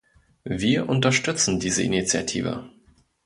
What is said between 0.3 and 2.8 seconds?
Wir unterstützen diese Initiative.